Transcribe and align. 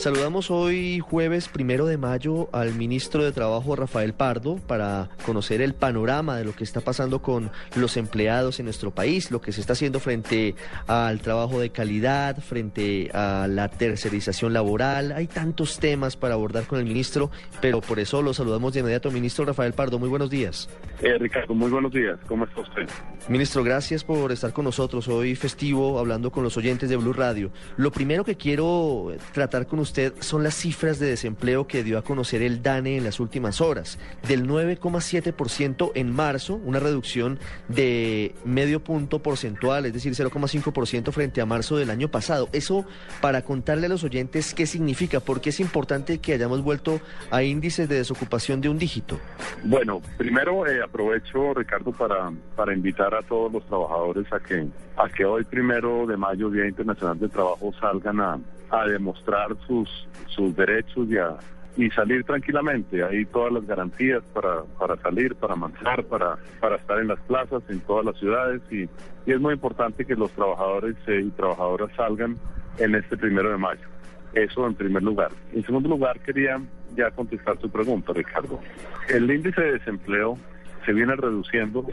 Saludamos 0.00 0.50
hoy 0.50 0.98
jueves 0.98 1.48
primero 1.48 1.84
de 1.84 1.98
mayo 1.98 2.48
al 2.52 2.72
ministro 2.72 3.22
de 3.22 3.32
Trabajo 3.32 3.76
Rafael 3.76 4.14
Pardo 4.14 4.56
para 4.56 5.10
conocer 5.26 5.60
el 5.60 5.74
panorama 5.74 6.38
de 6.38 6.46
lo 6.46 6.54
que 6.54 6.64
está 6.64 6.80
pasando 6.80 7.20
con 7.20 7.50
los 7.76 7.98
empleados 7.98 8.60
en 8.60 8.64
nuestro 8.64 8.92
país, 8.92 9.30
lo 9.30 9.42
que 9.42 9.52
se 9.52 9.60
está 9.60 9.74
haciendo 9.74 10.00
frente 10.00 10.54
al 10.86 11.20
trabajo 11.20 11.60
de 11.60 11.68
calidad, 11.68 12.38
frente 12.38 13.10
a 13.12 13.46
la 13.46 13.68
tercerización 13.68 14.54
laboral. 14.54 15.12
Hay 15.12 15.26
tantos 15.26 15.78
temas 15.78 16.16
para 16.16 16.32
abordar 16.32 16.66
con 16.66 16.78
el 16.78 16.86
ministro, 16.86 17.30
pero 17.60 17.82
por 17.82 17.98
eso 17.98 18.22
lo 18.22 18.32
saludamos 18.32 18.72
de 18.72 18.80
inmediato. 18.80 19.10
Ministro 19.10 19.44
Rafael 19.44 19.74
Pardo, 19.74 19.98
muy 19.98 20.08
buenos 20.08 20.30
días. 20.30 20.70
Eh, 21.02 21.18
Ricardo, 21.18 21.54
muy 21.54 21.70
buenos 21.70 21.92
días. 21.92 22.18
¿Cómo 22.26 22.46
está 22.46 22.62
usted? 22.62 22.88
Ministro, 23.28 23.62
gracias 23.62 24.02
por 24.02 24.32
estar 24.32 24.54
con 24.54 24.64
nosotros 24.64 25.08
hoy 25.08 25.34
festivo 25.34 25.98
hablando 25.98 26.32
con 26.32 26.42
los 26.42 26.56
oyentes 26.56 26.88
de 26.88 26.96
Blue 26.96 27.12
Radio. 27.12 27.50
Lo 27.76 27.92
primero 27.92 28.24
que 28.24 28.36
quiero 28.36 29.12
tratar 29.34 29.66
con 29.66 29.78
usted 29.80 29.89
son 30.20 30.42
las 30.42 30.54
cifras 30.54 30.98
de 30.98 31.08
desempleo 31.08 31.66
que 31.66 31.82
dio 31.82 31.98
a 31.98 32.02
conocer 32.02 32.42
el 32.42 32.62
DANE 32.62 32.96
en 32.96 33.04
las 33.04 33.20
últimas 33.20 33.60
horas. 33.60 33.98
Del 34.26 34.46
9,7% 34.48 35.92
en 35.94 36.12
marzo, 36.12 36.60
una 36.64 36.80
reducción 36.80 37.38
de 37.68 38.34
medio 38.44 38.80
punto 38.80 39.20
porcentual, 39.20 39.86
es 39.86 39.92
decir, 39.92 40.12
0,5% 40.12 41.12
frente 41.12 41.40
a 41.40 41.46
marzo 41.46 41.76
del 41.76 41.90
año 41.90 42.08
pasado. 42.08 42.48
Eso 42.52 42.84
para 43.20 43.42
contarle 43.42 43.86
a 43.86 43.88
los 43.88 44.04
oyentes 44.04 44.54
qué 44.54 44.66
significa, 44.66 45.20
porque 45.20 45.50
es 45.50 45.60
importante 45.60 46.18
que 46.18 46.34
hayamos 46.34 46.62
vuelto 46.62 47.00
a 47.30 47.42
índices 47.42 47.88
de 47.88 47.96
desocupación 47.96 48.60
de 48.60 48.68
un 48.68 48.78
dígito. 48.78 49.18
Bueno, 49.64 50.00
primero 50.16 50.66
eh, 50.66 50.82
aprovecho, 50.82 51.54
Ricardo, 51.54 51.92
para, 51.92 52.32
para 52.56 52.72
invitar 52.74 53.14
a 53.14 53.22
todos 53.22 53.52
los 53.52 53.64
trabajadores 53.66 54.32
a 54.32 54.40
que, 54.40 54.66
a 54.96 55.08
que 55.08 55.24
hoy, 55.24 55.44
primero 55.44 56.06
de 56.06 56.16
mayo, 56.16 56.50
Día 56.50 56.66
Internacional 56.66 57.18
del 57.18 57.30
Trabajo, 57.30 57.72
salgan 57.80 58.20
a, 58.20 58.38
a 58.70 58.86
demostrar 58.86 59.56
sus, 59.66 59.88
sus 60.28 60.54
derechos 60.54 61.08
y, 61.08 61.16
a, 61.16 61.36
y 61.76 61.90
salir 61.90 62.24
tranquilamente. 62.24 63.02
Hay 63.02 63.24
todas 63.26 63.52
las 63.52 63.66
garantías 63.66 64.22
para, 64.32 64.62
para 64.78 64.96
salir, 64.96 65.34
para 65.34 65.56
marchar, 65.56 66.04
para, 66.04 66.36
para 66.60 66.76
estar 66.76 66.98
en 66.98 67.08
las 67.08 67.20
plazas, 67.20 67.62
en 67.68 67.80
todas 67.80 68.04
las 68.04 68.16
ciudades 68.18 68.62
y, 68.70 68.82
y 69.26 69.32
es 69.32 69.40
muy 69.40 69.54
importante 69.54 70.04
que 70.04 70.14
los 70.14 70.30
trabajadores 70.32 70.96
eh, 71.06 71.22
y 71.26 71.30
trabajadoras 71.30 71.90
salgan 71.96 72.36
en 72.78 72.94
este 72.94 73.16
primero 73.16 73.50
de 73.50 73.58
mayo. 73.58 73.86
Eso 74.32 74.66
en 74.66 74.74
primer 74.74 75.02
lugar. 75.02 75.30
En 75.52 75.64
segundo 75.64 75.88
lugar, 75.88 76.20
quería 76.20 76.60
ya 76.94 77.10
contestar 77.10 77.60
su 77.60 77.68
pregunta, 77.68 78.12
Ricardo. 78.12 78.60
El 79.08 79.30
índice 79.30 79.60
de 79.60 79.72
desempleo 79.72 80.38
se 80.86 80.92
viene 80.92 81.14
reduciendo 81.16 81.86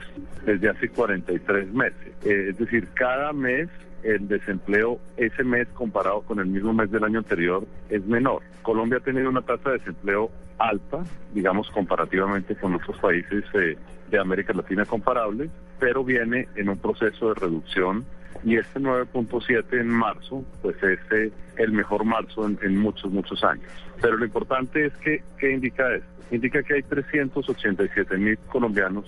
desde 0.46 0.70
hace 0.70 0.90
43 0.90 1.74
meses. 1.74 2.08
Eh, 2.24 2.48
es 2.50 2.58
decir, 2.58 2.88
cada 2.94 3.34
mes 3.34 3.70
el 4.04 4.28
desempleo 4.28 5.00
ese 5.18 5.44
mes 5.44 5.68
comparado 5.70 6.22
con 6.22 6.40
el 6.40 6.48
mismo 6.48 6.74
mes 6.74 6.92
del 6.92 7.04
año 7.04 7.20
anterior 7.20 7.66
es 7.90 8.06
menor. 8.06 8.42
Colombia 8.62 9.00
ha 9.00 9.04
tenido 9.04 9.30
una 9.30 9.42
tasa 9.42 9.72
de 9.72 9.80
desempleo 9.80 10.32
alta, 10.58 11.04
digamos 11.34 11.70
comparativamente 11.72 12.56
con 12.56 12.76
otros 12.76 12.98
países 12.98 13.44
eh, 13.54 13.78
de 14.10 14.20
América 14.20 14.54
Latina 14.54 14.86
comparables, 14.86 15.50
pero 15.80 16.04
viene 16.04 16.48
en 16.56 16.70
un 16.70 16.78
proceso 16.78 17.30
de 17.30 17.36
reducción 17.36 18.06
y 18.44 18.58
este 18.58 18.80
9.7 18.80 19.80
en 19.80 19.90
marzo, 19.90 20.44
pues 20.62 20.76
es 20.84 21.00
eh, 21.12 21.32
el 21.58 21.72
mejor 21.72 22.06
marzo 22.06 22.46
en, 22.46 22.60
en, 22.62 22.78
muchos, 22.78 23.12
muchos 23.12 23.44
años. 23.44 23.72
Pero 24.02 24.18
lo 24.18 24.26
importante 24.26 24.86
es 24.86 24.94
que, 24.98 25.24
¿qué 25.38 25.52
indica 25.52 25.96
esto? 25.96 26.08
Indica 26.32 26.62
que 26.62 26.76
hay 26.76 26.84
387 26.84 28.18
mil 28.18 28.38
colombianos 28.50 29.06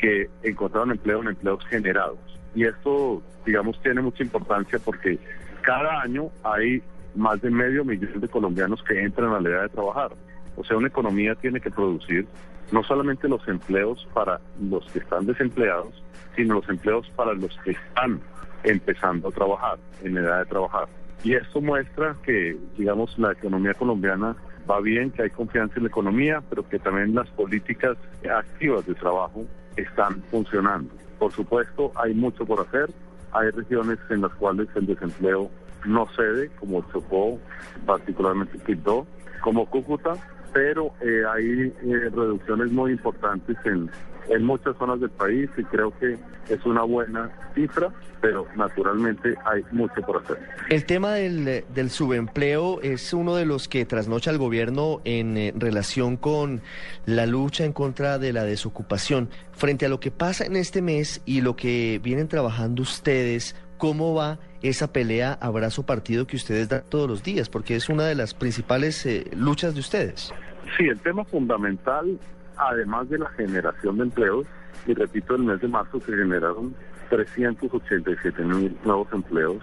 que 0.00 0.28
encontraron 0.42 0.90
empleo 0.90 1.22
en 1.22 1.28
empleos 1.28 1.64
generados. 1.66 2.18
Y 2.54 2.64
esto, 2.64 3.22
digamos, 3.46 3.80
tiene 3.82 4.02
mucha 4.02 4.22
importancia 4.22 4.78
porque 4.78 5.18
cada 5.62 6.00
año 6.02 6.30
hay 6.44 6.82
más 7.14 7.40
de 7.40 7.50
medio 7.50 7.84
millón 7.84 8.20
de 8.20 8.28
colombianos 8.28 8.82
que 8.82 9.00
entran 9.00 9.32
a 9.32 9.40
la 9.40 9.48
edad 9.48 9.62
de 9.62 9.68
trabajar. 9.70 10.12
O 10.56 10.64
sea, 10.64 10.76
una 10.76 10.88
economía 10.88 11.34
tiene 11.34 11.60
que 11.60 11.70
producir 11.70 12.26
no 12.70 12.82
solamente 12.82 13.28
los 13.28 13.46
empleos 13.48 14.06
para 14.14 14.40
los 14.60 14.84
que 14.92 15.00
están 15.00 15.26
desempleados, 15.26 16.02
sino 16.36 16.54
los 16.54 16.68
empleos 16.68 17.08
para 17.16 17.34
los 17.34 17.56
que 17.64 17.72
están 17.72 18.20
empezando 18.64 19.28
a 19.28 19.32
trabajar, 19.32 19.78
en 20.02 20.16
edad 20.16 20.40
de 20.40 20.46
trabajar. 20.46 20.88
Y 21.24 21.34
esto 21.34 21.60
muestra 21.60 22.16
que, 22.22 22.56
digamos, 22.76 23.16
la 23.18 23.32
economía 23.32 23.74
colombiana 23.74 24.36
va 24.68 24.80
bien, 24.80 25.10
que 25.10 25.22
hay 25.22 25.30
confianza 25.30 25.74
en 25.76 25.84
la 25.84 25.88
economía, 25.88 26.42
pero 26.48 26.68
que 26.68 26.78
también 26.78 27.14
las 27.14 27.28
políticas 27.30 27.96
activas 28.28 28.86
de 28.86 28.94
trabajo 28.94 29.44
están 29.76 30.22
funcionando. 30.30 30.94
Por 31.22 31.30
supuesto, 31.30 31.92
hay 31.94 32.14
mucho 32.14 32.44
por 32.44 32.66
hacer. 32.66 32.90
Hay 33.30 33.48
regiones 33.50 34.00
en 34.10 34.22
las 34.22 34.32
cuales 34.32 34.66
el 34.74 34.86
desempleo 34.86 35.48
no 35.84 36.08
cede, 36.16 36.50
como 36.58 36.84
Chocó, 36.92 37.38
particularmente 37.86 38.58
Quito, 38.58 39.06
como 39.40 39.66
Cúcuta, 39.66 40.14
pero 40.52 40.92
eh, 41.00 41.22
hay 41.30 41.72
eh, 41.82 42.10
reducciones 42.10 42.70
muy 42.72 42.92
importantes 42.92 43.56
en, 43.64 43.90
en 44.28 44.44
muchas 44.44 44.76
zonas 44.76 45.00
del 45.00 45.10
país 45.10 45.50
y 45.56 45.64
creo 45.64 45.92
que 45.98 46.18
es 46.48 46.64
una 46.66 46.82
buena 46.82 47.30
cifra, 47.54 47.90
pero 48.20 48.46
naturalmente 48.56 49.34
hay 49.44 49.62
mucho 49.70 50.00
por 50.02 50.22
hacer. 50.22 50.38
El 50.68 50.84
tema 50.84 51.12
del, 51.12 51.64
del 51.74 51.90
subempleo 51.90 52.80
es 52.82 53.12
uno 53.12 53.36
de 53.36 53.46
los 53.46 53.68
que 53.68 53.84
trasnocha 53.84 54.30
al 54.30 54.38
gobierno 54.38 55.00
en 55.04 55.36
eh, 55.36 55.52
relación 55.56 56.16
con 56.16 56.60
la 57.06 57.26
lucha 57.26 57.64
en 57.64 57.72
contra 57.72 58.18
de 58.18 58.32
la 58.32 58.44
desocupación. 58.44 59.28
Frente 59.52 59.86
a 59.86 59.88
lo 59.88 60.00
que 60.00 60.10
pasa 60.10 60.44
en 60.44 60.56
este 60.56 60.82
mes 60.82 61.20
y 61.24 61.40
lo 61.40 61.56
que 61.56 62.00
vienen 62.02 62.28
trabajando 62.28 62.82
ustedes, 62.82 63.54
¿cómo 63.82 64.14
va 64.14 64.38
esa 64.62 64.92
pelea 64.92 65.36
abrazo 65.40 65.84
partido 65.84 66.24
que 66.24 66.36
ustedes 66.36 66.68
dan 66.68 66.84
todos 66.88 67.10
los 67.10 67.24
días? 67.24 67.48
Porque 67.48 67.74
es 67.74 67.88
una 67.88 68.04
de 68.04 68.14
las 68.14 68.32
principales 68.32 69.04
eh, 69.06 69.28
luchas 69.36 69.74
de 69.74 69.80
ustedes. 69.80 70.32
Sí, 70.78 70.84
el 70.86 71.00
tema 71.00 71.24
fundamental 71.24 72.16
además 72.56 73.08
de 73.08 73.18
la 73.18 73.28
generación 73.30 73.96
de 73.96 74.04
empleos, 74.04 74.46
y 74.86 74.94
repito, 74.94 75.34
el 75.34 75.42
mes 75.42 75.60
de 75.60 75.66
marzo 75.66 75.98
se 75.98 76.12
generaron 76.12 76.76
387 77.10 78.44
mil 78.44 78.78
nuevos 78.84 79.08
empleos, 79.12 79.60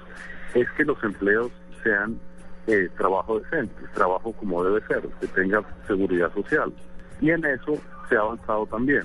es 0.54 0.70
que 0.72 0.84
los 0.84 1.02
empleos 1.02 1.50
sean 1.82 2.20
eh, 2.68 2.90
trabajo 2.98 3.40
decente, 3.40 3.74
trabajo 3.94 4.34
como 4.34 4.66
debe 4.66 4.86
ser, 4.88 5.02
que 5.22 5.28
tenga 5.28 5.64
seguridad 5.88 6.34
social. 6.34 6.74
Y 7.22 7.30
en 7.32 7.46
eso 7.46 7.76
se 8.10 8.18
ha 8.18 8.20
avanzado 8.20 8.66
también. 8.66 9.04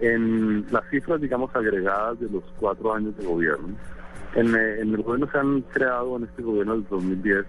En 0.00 0.66
las 0.70 0.84
cifras, 0.90 1.18
digamos, 1.18 1.50
agregadas 1.56 2.20
de 2.20 2.28
los 2.28 2.44
cuatro 2.58 2.92
años 2.92 3.16
de 3.16 3.24
gobierno, 3.24 3.74
en, 4.34 4.54
eh, 4.54 4.80
en 4.80 4.94
el 4.94 5.02
gobierno 5.02 5.28
se 5.30 5.38
han 5.38 5.62
creado, 5.62 6.16
en 6.16 6.24
este 6.24 6.42
gobierno 6.42 6.74
del 6.74 6.86
2010, 6.88 7.46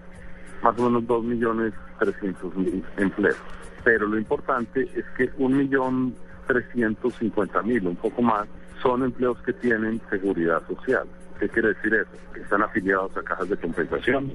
más 0.62 0.78
o 0.78 0.90
menos 0.90 1.02
2.300.000 1.04 2.82
empleos 2.98 3.36
pero 3.84 4.06
lo 4.06 4.18
importante 4.18 4.88
es 4.94 5.04
que 5.16 5.30
un 5.38 5.56
millón 5.56 6.14
trescientos 6.46 7.14
mil, 7.64 7.86
un 7.86 7.96
poco 7.96 8.22
más, 8.22 8.46
son 8.80 9.04
empleos 9.04 9.38
que 9.42 9.52
tienen 9.52 10.00
seguridad 10.10 10.62
social. 10.66 11.06
¿Qué 11.38 11.48
quiere 11.48 11.68
decir 11.68 11.94
eso? 11.94 12.10
Que 12.32 12.40
están 12.40 12.62
afiliados 12.62 13.16
a 13.16 13.22
cajas 13.22 13.48
de 13.48 13.56
compensación, 13.56 14.30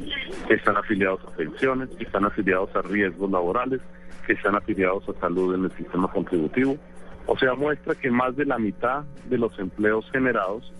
que 0.47 0.55
están 0.55 0.77
afiliados 0.77 1.21
a 1.25 1.35
pensiones, 1.35 1.89
que 1.89 2.03
están 2.03 2.25
afiliados 2.25 2.75
a 2.75 2.81
riesgos 2.81 3.29
laborales, 3.31 3.81
que 4.25 4.33
están 4.33 4.55
afiliados 4.55 5.07
a 5.09 5.19
salud 5.19 5.55
en 5.55 5.65
el 5.65 5.71
sistema 5.71 6.09
contributivo. 6.09 6.77
O 7.27 7.37
sea, 7.37 7.55
muestra 7.55 7.95
que 7.95 8.09
más 8.09 8.35
de 8.35 8.45
la 8.45 8.57
mitad 8.57 9.03
de 9.29 9.37
los 9.37 9.57
empleos 9.59 10.09
generados 10.11 10.73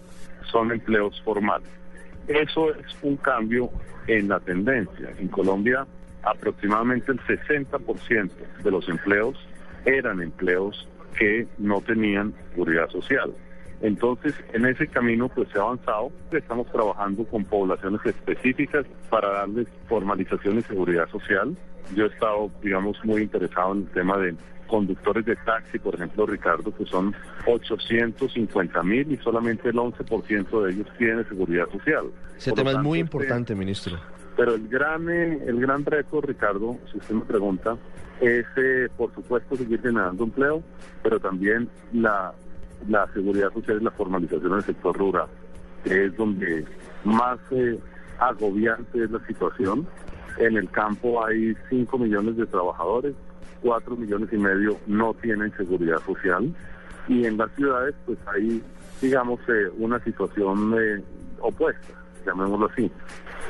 son 0.52 0.72
empleos 0.72 1.22
formales. 1.24 1.70
Eso 2.28 2.74
es 2.74 2.96
un 3.02 3.18
cambio 3.18 3.70
en 4.08 4.28
la 4.30 4.40
tendencia. 4.40 5.10
En 5.20 5.28
Colombia 5.28 5.86
aproximadamente 6.24 7.12
el 7.12 7.20
60% 7.22 8.32
de 8.64 8.72
los 8.72 8.90
empleos 8.90 9.38
eran 9.86 10.22
empleos 10.22 10.88
que 11.18 11.48
no 11.58 11.82
tenían 11.82 12.34
seguridad 12.50 12.90
social. 12.90 13.34
Entonces, 13.82 14.34
en 14.54 14.66
ese 14.66 14.88
camino 14.88 15.30
pues 15.30 15.50
se 15.50 15.60
ha 15.60 15.62
avanzado. 15.62 16.12
Estamos 16.32 16.68
trabajando 16.72 17.24
con 17.26 17.44
poblaciones 17.46 18.04
específicas 18.06 18.86
para 19.10 19.30
darles 19.30 19.68
formalización 19.88 20.60
y 20.60 20.62
seguridad 20.64 21.08
social. 21.10 21.56
Yo 21.96 22.06
he 22.06 22.08
estado, 22.08 22.52
digamos, 22.62 22.98
muy 23.06 23.22
interesado 23.22 23.74
en 23.74 23.80
el 23.80 23.90
tema 23.90 24.18
de 24.18 24.36
conductores 24.68 25.26
de 25.26 25.36
taxi, 25.38 25.80
por 25.80 25.96
ejemplo, 25.96 26.26
Ricardo, 26.26 26.76
que 26.76 26.86
son 26.86 27.16
850 27.46 28.84
mil 28.84 29.12
y 29.12 29.18
solamente 29.18 29.70
el 29.70 29.76
11% 29.76 30.64
de 30.64 30.72
ellos 30.72 30.88
tiene 30.98 31.24
seguridad 31.24 31.70
social. 31.72 32.06
Ese 32.38 32.52
tema 32.52 32.72
es 32.72 32.80
muy 32.80 33.00
importante, 33.00 33.56
ministro. 33.56 33.98
Pero 34.36 34.54
el 34.54 34.68
gran, 34.68 35.10
eh, 35.10 35.40
el 35.48 35.60
gran 35.60 35.84
reto, 35.84 36.22
Ricardo, 36.22 36.78
si 36.92 36.98
usted 37.00 37.16
me 37.16 37.26
pregunta, 37.26 37.76
es, 38.22 38.46
eh, 38.58 38.88
por 38.96 39.14
supuesto, 39.16 39.56
seguir 39.56 39.82
generando 39.82 40.26
empleo, 40.26 40.62
pero 41.02 41.20
también 41.20 41.70
la, 41.94 42.34
la 42.88 43.08
seguridad 43.14 43.52
social 43.54 43.80
y 43.82 43.84
la 43.84 43.92
formalización 43.92 44.52
en 44.52 44.58
el 44.58 44.64
sector 44.64 44.98
rural, 44.98 45.28
que 45.84 46.06
es 46.06 46.18
donde 46.18 46.66
más 47.04 47.40
eh, 47.52 47.80
agobiante 48.20 49.04
es 49.04 49.12
la 49.12 49.26
situación. 49.26 49.88
En 50.38 50.58
el 50.58 50.70
campo 50.70 51.26
hay 51.26 51.56
5 51.70 51.98
millones 51.98 52.38
de 52.38 52.46
trabajadores, 52.46 53.16
4 53.62 53.96
millones 53.96 54.30
y 54.32 54.38
medio 54.38 54.78
no 54.86 55.14
tienen 55.16 55.52
seguridad 55.58 56.00
social, 56.06 56.54
y 57.08 57.26
en 57.26 57.38
las 57.38 57.52
ciudades 57.56 57.96
pues 58.06 58.20
hay, 58.28 58.62
digamos, 59.02 59.40
una 59.78 60.00
situación 60.04 60.76
opuesta, 61.40 61.94
llamémoslo 62.26 62.70
así. 62.72 62.92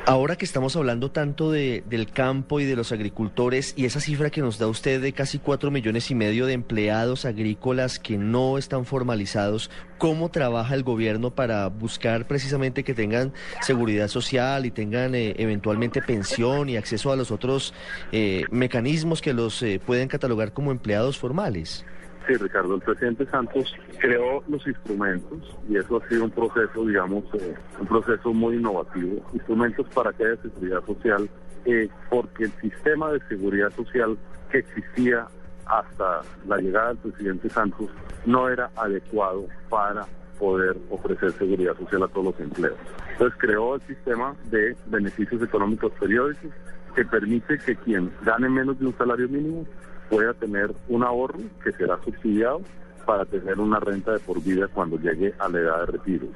Ahora 0.08 0.36
que 0.36 0.46
estamos 0.46 0.74
hablando 0.74 1.10
tanto 1.10 1.52
de, 1.52 1.84
del 1.86 2.10
campo 2.10 2.60
y 2.60 2.64
de 2.64 2.76
los 2.76 2.92
agricultores 2.92 3.74
y 3.76 3.84
esa 3.84 4.00
cifra 4.00 4.30
que 4.30 4.40
nos 4.40 4.58
da 4.58 4.66
usted 4.66 5.02
de 5.02 5.12
casi 5.12 5.38
cuatro 5.38 5.70
millones 5.70 6.10
y 6.10 6.14
medio 6.14 6.46
de 6.46 6.54
empleados 6.54 7.26
agrícolas 7.26 7.98
que 7.98 8.16
no 8.16 8.56
están 8.56 8.86
formalizados, 8.86 9.70
¿cómo 9.98 10.30
trabaja 10.30 10.74
el 10.74 10.82
gobierno 10.82 11.34
para 11.34 11.68
buscar 11.68 12.26
precisamente 12.26 12.84
que 12.84 12.94
tengan 12.94 13.34
seguridad 13.60 14.08
social 14.08 14.64
y 14.64 14.70
tengan 14.70 15.14
eh, 15.14 15.34
eventualmente 15.36 16.00
pensión 16.00 16.70
y 16.70 16.78
acceso 16.78 17.12
a 17.12 17.16
los 17.16 17.30
otros 17.30 17.74
eh, 18.10 18.44
mecanismos 18.50 19.20
que 19.20 19.34
los 19.34 19.62
eh, 19.62 19.78
pueden 19.78 20.08
catalogar 20.08 20.54
como 20.54 20.70
empleados 20.70 21.18
formales? 21.18 21.84
Sí, 22.28 22.36
Ricardo, 22.36 22.74
el 22.74 22.82
presidente 22.82 23.24
Santos 23.24 23.74
creó 23.98 24.44
los 24.48 24.66
instrumentos 24.66 25.38
y 25.66 25.78
eso 25.78 25.96
ha 25.96 26.08
sido 26.10 26.24
un 26.24 26.30
proceso, 26.30 26.84
digamos, 26.84 27.24
eh, 27.32 27.54
un 27.80 27.86
proceso 27.86 28.34
muy 28.34 28.56
innovativo, 28.56 29.24
instrumentos 29.32 29.86
para 29.94 30.12
que 30.12 30.26
haya 30.26 30.42
seguridad 30.42 30.84
social, 30.84 31.30
eh, 31.64 31.88
porque 32.10 32.44
el 32.44 32.52
sistema 32.60 33.10
de 33.12 33.20
seguridad 33.28 33.70
social 33.74 34.18
que 34.50 34.58
existía 34.58 35.26
hasta 35.64 36.20
la 36.46 36.58
llegada 36.58 36.88
del 36.88 36.98
presidente 36.98 37.48
Santos 37.48 37.88
no 38.26 38.50
era 38.50 38.70
adecuado 38.76 39.46
para 39.70 40.04
poder 40.38 40.76
ofrecer 40.90 41.32
seguridad 41.32 41.78
social 41.78 42.02
a 42.02 42.08
todos 42.08 42.26
los 42.26 42.40
empleos. 42.40 42.76
Entonces 43.12 43.38
creó 43.40 43.76
el 43.76 43.80
sistema 43.86 44.36
de 44.50 44.76
beneficios 44.88 45.42
económicos 45.42 45.92
periódicos 45.98 46.52
que 46.94 47.06
permite 47.06 47.56
que 47.56 47.74
quien 47.76 48.12
gane 48.22 48.50
menos 48.50 48.78
de 48.78 48.86
un 48.86 48.98
salario 48.98 49.30
mínimo 49.30 49.66
pueda 50.08 50.34
tener 50.34 50.72
un 50.88 51.04
ahorro 51.04 51.38
que 51.62 51.72
será 51.72 51.98
subsidiado 52.02 52.62
para 53.06 53.24
tener 53.24 53.58
una 53.58 53.80
renta 53.80 54.12
de 54.12 54.18
por 54.18 54.42
vida 54.42 54.68
cuando 54.68 54.98
llegue 54.98 55.32
a 55.38 55.48
la 55.48 55.60
edad 55.60 55.80
de 55.80 55.86
retiro. 55.86 56.26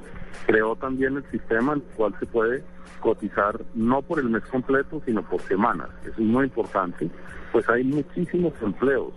Creó 0.47 0.75
también 0.75 1.17
el 1.17 1.29
sistema 1.29 1.73
en 1.73 1.79
el 1.79 1.95
cual 1.95 2.15
se 2.19 2.25
puede 2.25 2.63
cotizar 2.99 3.59
no 3.75 4.01
por 4.01 4.19
el 4.19 4.29
mes 4.29 4.43
completo, 4.45 5.01
sino 5.05 5.21
por 5.21 5.41
semanas. 5.41 5.89
Eso 6.01 6.13
es 6.13 6.19
muy 6.19 6.45
importante, 6.45 7.09
pues 7.51 7.67
hay 7.69 7.83
muchísimos 7.83 8.53
empleos 8.61 9.13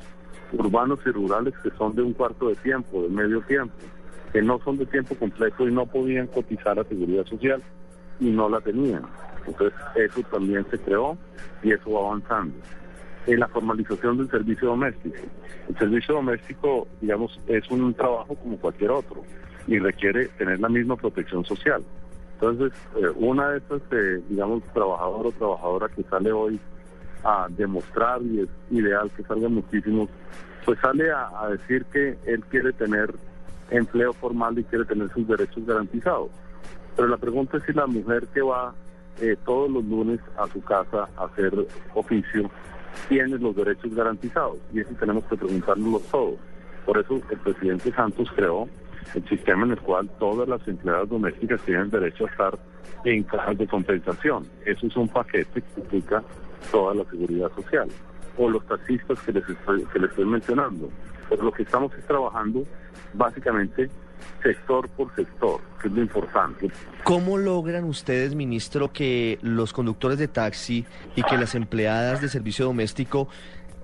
urbanos 0.52 1.00
y 1.06 1.10
rurales 1.10 1.54
que 1.62 1.70
son 1.70 1.94
de 1.94 2.02
un 2.02 2.12
cuarto 2.12 2.48
de 2.48 2.56
tiempo, 2.56 3.02
de 3.02 3.08
medio 3.08 3.40
tiempo, 3.42 3.74
que 4.32 4.42
no 4.42 4.58
son 4.60 4.76
de 4.76 4.86
tiempo 4.86 5.14
completo 5.16 5.66
y 5.66 5.72
no 5.72 5.86
podían 5.86 6.26
cotizar 6.28 6.78
a 6.78 6.84
seguridad 6.84 7.24
social 7.24 7.62
y 8.20 8.30
no 8.30 8.48
la 8.48 8.60
tenían. 8.60 9.02
Entonces 9.46 9.78
eso 9.94 10.20
también 10.30 10.66
se 10.70 10.78
creó 10.78 11.16
y 11.62 11.72
eso 11.72 11.90
va 11.90 12.08
avanzando 12.08 12.54
en 13.26 13.40
la 13.40 13.48
formalización 13.48 14.18
del 14.18 14.30
servicio 14.30 14.68
doméstico. 14.68 15.16
El 15.68 15.78
servicio 15.78 16.14
doméstico, 16.14 16.86
digamos, 17.00 17.38
es 17.46 17.68
un 17.70 17.92
trabajo 17.94 18.34
como 18.36 18.56
cualquier 18.58 18.90
otro 18.90 19.22
y 19.66 19.78
requiere 19.78 20.28
tener 20.38 20.60
la 20.60 20.68
misma 20.68 20.96
protección 20.96 21.44
social. 21.44 21.82
Entonces, 22.34 22.72
eh, 22.96 23.08
una 23.16 23.50
de 23.50 23.58
esas, 23.58 23.82
eh, 23.90 24.22
digamos, 24.28 24.62
trabajador 24.72 25.26
o 25.26 25.32
trabajadora 25.32 25.88
que 25.88 26.02
sale 26.04 26.32
hoy 26.32 26.60
a 27.24 27.46
demostrar, 27.50 28.22
y 28.22 28.40
es 28.40 28.48
ideal 28.70 29.10
que 29.16 29.22
salgan 29.24 29.54
muchísimos, 29.54 30.08
pues 30.64 30.78
sale 30.80 31.10
a, 31.10 31.48
decir 31.48 31.84
que 31.86 32.16
él 32.26 32.44
quiere 32.50 32.72
tener 32.72 33.12
empleo 33.70 34.12
formal 34.12 34.58
y 34.58 34.64
quiere 34.64 34.84
tener 34.84 35.08
sus 35.12 35.26
derechos 35.26 35.66
garantizados. 35.66 36.28
Pero 36.94 37.08
la 37.08 37.16
pregunta 37.16 37.56
es 37.56 37.64
si 37.64 37.72
la 37.72 37.86
mujer 37.86 38.26
que 38.32 38.42
va 38.42 38.74
eh, 39.20 39.36
todos 39.44 39.70
los 39.70 39.84
lunes 39.84 40.20
a 40.36 40.46
su 40.48 40.60
casa 40.62 41.08
a 41.16 41.24
hacer 41.24 41.52
oficio 41.94 42.50
tiene 43.08 43.38
los 43.38 43.54
derechos 43.54 43.94
garantizados 43.94 44.58
y 44.72 44.80
eso 44.80 44.90
tenemos 44.98 45.24
que 45.24 45.36
preguntárnoslo 45.36 46.00
todos. 46.10 46.38
Por 46.84 46.98
eso 46.98 47.20
el 47.30 47.38
presidente 47.38 47.92
Santos 47.92 48.30
creó 48.34 48.68
el 49.14 49.28
sistema 49.28 49.64
en 49.64 49.72
el 49.72 49.80
cual 49.80 50.08
todas 50.18 50.48
las 50.48 50.66
empleadas 50.68 51.08
domésticas 51.08 51.60
tienen 51.62 51.90
derecho 51.90 52.26
a 52.26 52.30
estar 52.30 52.58
en 53.04 53.22
cajas 53.24 53.58
de 53.58 53.66
compensación. 53.66 54.46
Eso 54.64 54.86
es 54.86 54.96
un 54.96 55.08
paquete 55.08 55.62
que 55.62 55.80
implica 55.80 56.22
toda 56.70 56.94
la 56.94 57.04
seguridad 57.04 57.50
social. 57.54 57.88
O 58.36 58.50
los 58.50 58.64
taxistas 58.66 59.18
que 59.20 59.32
les 59.32 59.48
estoy, 59.48 59.84
que 59.84 59.98
les 59.98 60.10
estoy 60.10 60.24
mencionando. 60.26 60.90
Por 61.28 61.42
lo 61.42 61.52
que 61.52 61.62
estamos 61.62 61.92
es 61.94 62.06
trabajando 62.06 62.64
básicamente 63.14 63.88
sector 64.42 64.88
por 64.90 65.14
sector, 65.14 65.60
que 65.80 65.88
es 65.88 65.94
lo 65.94 66.02
importante. 66.02 66.70
¿Cómo 67.04 67.36
logran 67.38 67.84
ustedes, 67.84 68.34
ministro, 68.34 68.92
que 68.92 69.38
los 69.42 69.72
conductores 69.72 70.18
de 70.18 70.28
taxi 70.28 70.84
y 71.14 71.22
que 71.22 71.36
las 71.36 71.54
empleadas 71.54 72.20
de 72.20 72.28
servicio 72.28 72.64
doméstico 72.64 73.28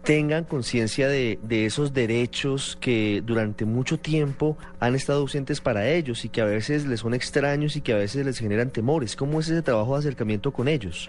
tengan 0.05 0.45
conciencia 0.45 1.09
de, 1.09 1.39
de, 1.43 1.65
esos 1.65 1.93
derechos 1.93 2.77
que 2.81 3.23
durante 3.25 3.65
mucho 3.65 3.99
tiempo 3.99 4.59
han 4.81 4.97
estado 4.97 5.21
ausentes 5.21 5.61
para 5.61 5.89
ellos 5.89 6.25
y 6.25 6.29
que 6.29 6.41
a 6.41 6.45
veces 6.45 6.87
les 6.87 7.01
son 7.01 7.15
extraños 7.15 7.77
y 7.77 7.81
que 7.83 7.93
a 7.93 7.97
veces 7.97 8.27
les 8.27 8.39
generan 8.39 8.71
temores. 8.71 9.15
¿Cómo 9.15 9.39
es 9.39 9.49
ese 9.49 9.63
trabajo 9.63 9.93
de 9.95 10.01
acercamiento 10.01 10.51
con 10.51 10.67
ellos? 10.67 11.09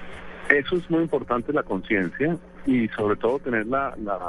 Eso 0.50 0.76
es 0.76 0.90
muy 0.90 1.02
importante, 1.02 1.54
la 1.54 1.64
conciencia 1.64 2.38
y 2.66 2.88
sobre 2.90 3.16
todo 3.16 3.40
tener 3.40 3.66
la, 3.66 3.96
la, 3.98 4.20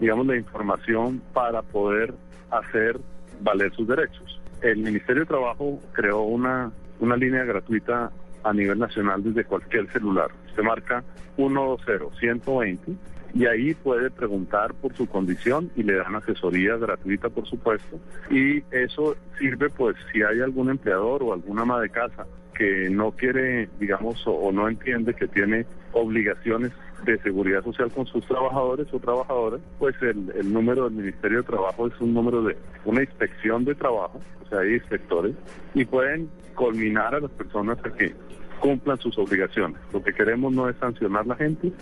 digamos, 0.00 0.26
la 0.26 0.36
información 0.36 1.22
para 1.32 1.62
poder 1.62 2.14
hacer 2.50 2.98
valer 3.40 3.72
sus 3.74 3.88
derechos. 3.88 4.40
El 4.62 4.78
Ministerio 4.78 5.22
de 5.22 5.26
Trabajo 5.26 5.80
creó 5.92 6.22
una, 6.22 6.70
una 7.00 7.16
línea 7.16 7.44
gratuita 7.44 8.10
a 8.42 8.52
nivel 8.52 8.78
nacional 8.78 9.22
desde 9.22 9.44
cualquier 9.44 9.90
celular. 9.92 10.30
Usted 10.48 10.62
marca 10.62 11.04
120-120 11.36 12.96
y 13.34 13.46
ahí 13.46 13.74
puede 13.74 14.10
preguntar 14.10 14.74
por 14.74 14.94
su 14.94 15.06
condición 15.06 15.70
y 15.76 15.82
le 15.82 15.94
dan 15.94 16.16
asesoría 16.16 16.76
gratuita, 16.76 17.28
por 17.28 17.46
supuesto. 17.46 18.00
Y 18.30 18.62
eso 18.70 19.16
sirve, 19.38 19.68
pues, 19.70 19.96
si 20.12 20.22
hay 20.22 20.40
algún 20.40 20.70
empleador 20.70 21.22
o 21.22 21.32
alguna 21.32 21.62
ama 21.62 21.80
de 21.80 21.90
casa 21.90 22.26
que 22.54 22.90
no 22.90 23.12
quiere, 23.12 23.68
digamos, 23.78 24.22
o, 24.26 24.50
no 24.50 24.68
entiende 24.68 25.14
que 25.14 25.28
tiene 25.28 25.66
obligaciones 25.92 26.72
de 27.04 27.18
seguridad 27.18 27.62
social 27.64 27.90
con 27.90 28.06
sus 28.06 28.26
trabajadores 28.26 28.86
o 28.92 28.98
trabajadoras, 28.98 29.60
pues 29.78 29.94
el, 30.02 30.32
el, 30.34 30.52
número 30.52 30.84
del 30.84 30.94
Ministerio 30.94 31.38
de 31.38 31.44
Trabajo 31.44 31.86
es 31.86 32.00
un 32.00 32.14
número 32.14 32.42
de 32.42 32.56
una 32.84 33.02
inspección 33.02 33.64
de 33.64 33.74
trabajo, 33.74 34.20
o 34.44 34.48
sea, 34.48 34.60
hay 34.60 34.74
inspectores, 34.74 35.34
y 35.74 35.84
pueden 35.84 36.28
culminar 36.54 37.14
a 37.14 37.20
las 37.20 37.30
personas 37.30 37.78
a 37.84 37.90
que 37.90 38.14
cumplan 38.60 38.98
sus 38.98 39.16
obligaciones. 39.18 39.78
Lo 39.92 40.02
que 40.02 40.12
queremos 40.12 40.52
no 40.52 40.68
es 40.68 40.76
sancionar 40.76 41.22
a 41.22 41.28
la 41.28 41.36
gente, 41.36 41.72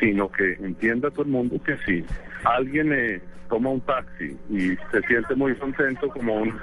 sino 0.00 0.30
que 0.30 0.54
entienda 0.54 1.10
todo 1.10 1.22
el 1.22 1.28
mundo 1.28 1.56
que 1.64 1.76
si 1.86 2.04
alguien 2.44 2.92
eh, 2.92 3.20
toma 3.48 3.70
un 3.70 3.80
taxi 3.82 4.36
y 4.50 4.76
se 4.90 5.00
siente 5.06 5.34
muy 5.34 5.54
contento 5.54 6.08
como 6.08 6.34
un 6.34 6.54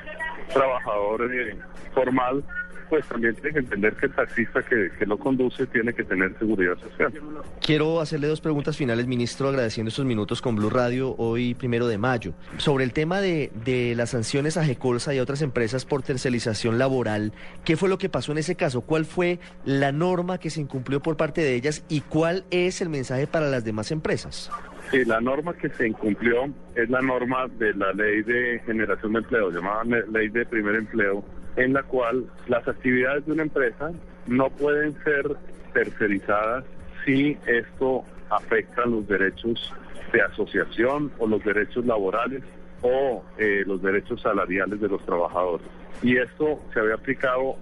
trabajador 0.54 1.34
eh, 1.34 1.56
formal, 1.94 2.44
pues 2.92 3.08
también 3.08 3.34
tiene 3.36 3.54
que 3.54 3.60
entender 3.60 3.96
que 3.96 4.08
el 4.08 4.12
taxista 4.12 4.62
que, 4.64 4.92
que 5.00 5.06
lo 5.06 5.18
conduce 5.18 5.66
tiene 5.68 5.94
que 5.94 6.04
tener 6.04 6.38
seguridad 6.38 6.78
social. 6.78 7.14
Quiero 7.62 8.02
hacerle 8.02 8.28
dos 8.28 8.42
preguntas 8.42 8.76
finales, 8.76 9.08
ministro, 9.08 9.48
agradeciendo 9.48 9.88
estos 9.88 10.04
minutos 10.04 10.42
con 10.42 10.58
Blue 10.58 10.70
Radio 10.70 11.16
hoy 11.18 11.54
primero 11.54 11.88
de 11.88 11.98
mayo. 11.98 12.34
Sobre 12.58 12.84
el 12.84 12.92
tema 12.92 13.22
de, 13.22 13.50
de 13.64 13.96
las 13.96 14.10
sanciones 14.10 14.58
a 14.58 14.66
Gecolsa 14.66 15.14
y 15.14 15.20
a 15.20 15.24
otras 15.24 15.42
empresas 15.42 15.86
por 15.86 16.04
tercerización 16.04 16.78
laboral, 16.78 17.32
¿qué 17.64 17.78
fue 17.78 17.88
lo 17.88 17.98
que 17.98 18.10
pasó 18.10 18.34
en 18.34 18.40
ese 18.40 18.56
caso? 18.56 18.82
¿Cuál 18.82 19.06
fue 19.06 19.40
la 19.64 19.94
norma 19.94 20.38
que 20.38 20.50
se 20.50 20.60
incumplió 20.60 21.02
por 21.02 21.16
parte 21.16 21.40
de 21.40 21.56
ellas 21.56 21.86
y 21.88 22.02
cuál 22.02 22.44
es 22.52 22.82
el 22.82 22.90
mensaje 22.90 23.26
para 23.26 23.50
las 23.50 23.64
demás 23.64 23.92
empresas? 23.92 24.52
Sí, 24.92 25.06
la 25.06 25.22
norma 25.22 25.54
que 25.54 25.70
se 25.70 25.88
incumplió 25.88 26.50
es 26.76 26.90
la 26.90 27.02
norma 27.02 27.48
de 27.48 27.74
la 27.74 27.94
ley 27.94 28.24
de 28.24 28.62
generación 28.66 29.14
de 29.14 29.20
empleo, 29.20 29.50
llamada 29.50 29.84
ley 29.86 30.28
de 30.28 30.46
primer 30.46 30.76
empleo, 30.76 31.24
en 31.56 31.72
la 31.72 31.84
cual 31.84 32.26
las 32.48 32.68
actividades 32.68 33.26
de 33.26 33.32
una 33.32 33.44
empresa 33.44 33.92
no 34.28 34.50
pueden 34.50 34.94
ser 35.04 35.26
tercerizadas 35.74 36.66
si 37.06 37.38
esto 37.48 38.04
afecta 38.30 38.86
los 38.86 39.08
derechos 39.08 39.74
de 40.12 40.22
asociación 40.22 41.12
o 41.20 41.28
los 41.28 41.42
derechos 41.44 41.86
laborales 41.86 42.44
o 42.82 43.24
eh, 43.38 43.64
los 43.66 43.82
derechos 43.82 44.22
salariales 44.22 44.82
de 44.82 44.90
los 44.90 45.06
trabajadores. 45.06 45.66
Y 46.02 46.18
esto 46.18 46.60
se 46.74 46.82
había 46.82 46.96
aplicado 46.96 47.56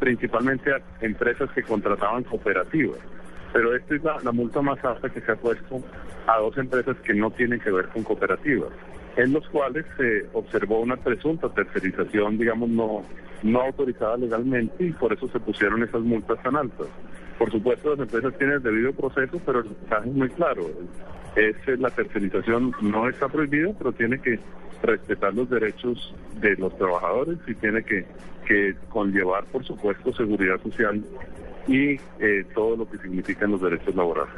principalmente 0.00 0.70
a 0.70 0.82
empresas 1.00 1.50
que 1.52 1.62
contrataban 1.62 2.24
cooperativas. 2.24 2.98
Pero 3.54 3.74
esta 3.74 3.94
es 3.94 4.04
la, 4.04 4.18
la 4.22 4.32
multa 4.32 4.60
más 4.60 4.84
alta 4.84 5.08
que 5.08 5.22
se 5.22 5.32
ha 5.32 5.36
puesto 5.36 5.80
a 6.26 6.38
dos 6.38 6.58
empresas 6.58 6.96
que 6.98 7.14
no 7.14 7.30
tienen 7.30 7.60
que 7.60 7.70
ver 7.70 7.88
con 7.88 8.02
cooperativas 8.02 8.70
en 9.16 9.32
los 9.32 9.48
cuales 9.48 9.84
se 9.96 10.26
observó 10.32 10.80
una 10.80 10.96
presunta 10.96 11.48
tercerización, 11.48 12.38
digamos, 12.38 12.68
no, 12.68 13.02
no 13.42 13.60
autorizada 13.60 14.16
legalmente 14.16 14.84
y 14.84 14.92
por 14.92 15.12
eso 15.12 15.28
se 15.28 15.40
pusieron 15.40 15.82
esas 15.82 16.02
multas 16.02 16.42
tan 16.42 16.56
altas. 16.56 16.88
Por 17.38 17.50
supuesto, 17.50 17.90
las 17.90 18.00
empresas 18.00 18.36
tienen 18.38 18.56
el 18.56 18.62
debido 18.62 18.92
proceso, 18.92 19.40
pero 19.44 19.60
el 19.60 19.66
mensaje 19.66 20.08
es 20.08 20.14
muy 20.14 20.28
claro. 20.30 20.66
Es, 21.36 21.56
eh, 21.66 21.76
la 21.78 21.90
tercerización 21.90 22.72
no 22.80 23.08
está 23.08 23.28
prohibida, 23.28 23.72
pero 23.76 23.92
tiene 23.92 24.20
que 24.20 24.38
respetar 24.82 25.34
los 25.34 25.48
derechos 25.50 26.14
de 26.40 26.56
los 26.56 26.76
trabajadores 26.76 27.38
y 27.46 27.54
tiene 27.54 27.82
que, 27.82 28.04
que 28.46 28.74
conllevar, 28.88 29.44
por 29.46 29.64
supuesto, 29.64 30.12
seguridad 30.12 30.60
social 30.62 31.02
y 31.66 31.94
eh, 32.20 32.44
todo 32.54 32.76
lo 32.76 32.88
que 32.88 32.98
significan 32.98 33.50
los 33.50 33.60
derechos 33.62 33.94
laborales. 33.94 34.34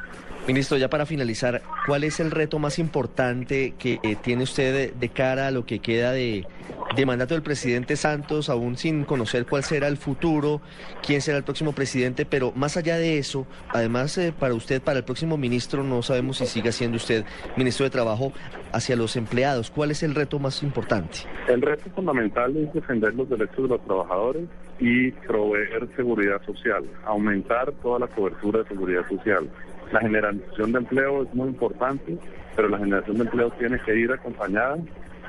Ministro, 0.46 0.76
ya 0.76 0.88
para 0.88 1.06
finalizar, 1.06 1.62
¿cuál 1.86 2.04
es 2.04 2.20
el 2.20 2.30
reto 2.30 2.58
más 2.58 2.78
importante 2.78 3.74
que 3.78 3.98
eh, 4.02 4.16
tiene 4.22 4.44
usted 4.44 4.92
de, 4.94 5.08
cara 5.08 5.48
a 5.48 5.50
lo 5.50 5.66
que 5.66 5.80
queda 5.80 6.12
de, 6.12 6.46
de 6.96 7.04
mandato 7.04 7.34
del 7.34 7.42
presidente 7.42 7.94
Santos, 7.94 8.48
aún 8.48 8.78
sin 8.78 9.04
conocer 9.04 9.44
cuál 9.44 9.62
será 9.62 9.86
el 9.86 9.98
futuro, 9.98 10.62
quién 11.06 11.20
será 11.20 11.36
el 11.36 11.44
próximo 11.44 11.72
presidente, 11.72 12.24
pero 12.24 12.52
más 12.56 12.78
allá 12.78 12.96
de 12.96 13.18
eso, 13.18 13.46
además 13.68 14.16
eh, 14.16 14.32
para 14.36 14.54
usted, 14.54 14.80
para 14.80 15.00
el 15.00 15.04
próximo 15.04 15.36
ministro, 15.36 15.82
no 15.82 16.00
sabemos 16.00 16.38
si 16.38 16.46
siga 16.46 16.72
siendo 16.72 16.96
usted 16.96 17.26
ministro 17.54 17.84
de 17.84 17.90
Trabajo, 17.90 18.32
hacia 18.72 18.96
los 18.96 19.16
empleados, 19.16 19.70
¿cuál 19.70 19.90
es 19.90 20.02
el 20.02 20.14
reto 20.14 20.38
más 20.38 20.62
importante? 20.62 21.18
El 21.48 21.60
reto 21.60 21.90
fundamental 21.94 22.56
es 22.56 22.72
defender 22.72 23.14
los 23.14 23.28
derechos 23.28 23.56
de 23.56 23.68
los 23.68 23.84
trabajadores 23.84 24.44
y 24.80 25.10
proveer 25.10 25.88
seguridad 25.96 26.40
social, 26.46 26.82
aumentar 27.04 27.72
toda 27.82 27.98
la 27.98 28.06
cobertura 28.06 28.62
de 28.62 28.68
seguridad 28.68 29.06
social. 29.06 29.48
La 29.92 30.00
generación 30.00 30.72
de 30.72 30.78
empleo 30.78 31.24
es 31.24 31.34
muy 31.34 31.48
importante, 31.48 32.16
pero 32.56 32.68
la 32.68 32.78
generación 32.78 33.18
de 33.18 33.24
empleo 33.24 33.50
tiene 33.50 33.78
que 33.80 33.96
ir 33.96 34.10
acompañada 34.10 34.78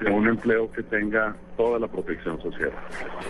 de 0.01 0.11
un 0.11 0.27
empleo 0.27 0.71
que 0.71 0.83
tenga 0.83 1.35
toda 1.55 1.79
la 1.79 1.87
protección 1.87 2.41
social. 2.41 2.71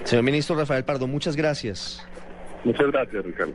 Señor 0.03 0.23
ministro 0.23 0.55
Rafael 0.55 0.83
Pardo, 0.83 1.07
muchas 1.07 1.35
gracias. 1.35 2.05
Muchas 2.63 2.87
gracias, 2.91 3.25
Ricardo. 3.25 3.53